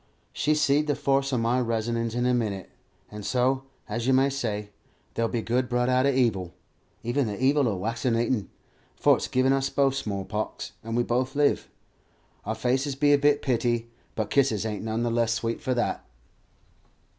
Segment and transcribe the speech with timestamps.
[0.33, 2.71] "She seed the force o' my reasonin's in a minute,
[3.11, 4.71] and so, as you may say,
[5.13, 6.55] 'there'll be good brought out o' evil,'
[7.03, 8.47] even the evil o' waccinatin';
[8.95, 11.69] for it's give us both small pox, and we both live.
[12.47, 16.03] Our faces be a bit pitty, but kisses ain't none the less sweet for that."